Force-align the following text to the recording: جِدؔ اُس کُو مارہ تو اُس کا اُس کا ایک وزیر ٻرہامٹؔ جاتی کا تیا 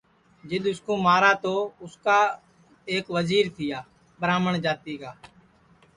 جِدؔ 0.49 0.63
اُس 0.71 0.79
کُو 0.85 0.93
مارہ 1.05 1.33
تو 1.43 1.55
اُس 1.83 1.93
کا 2.03 2.19
اُس 2.33 2.33
کا 2.35 2.39
ایک 2.91 3.05
وزیر 3.15 3.45
ٻرہامٹؔ 4.19 4.55
جاتی 4.63 4.93
کا 5.01 5.09
تیا 5.21 5.79